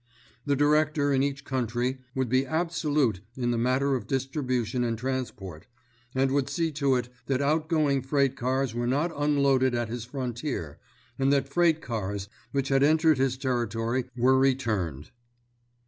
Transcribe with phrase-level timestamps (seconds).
[0.47, 5.67] The Director in each country would be absolute in the matter of distribution and transport,
[6.15, 10.03] and would see to it that out going freight cars were not unloaded at his
[10.03, 10.79] frontier
[11.19, 15.11] and that freight cars which had entered his territory were returned.